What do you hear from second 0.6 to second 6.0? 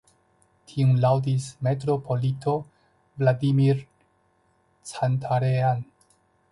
Tion laŭdis metropolito Vladimir Cantarean.